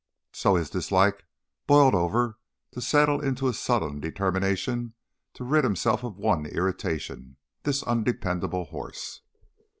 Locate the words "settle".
2.81-3.21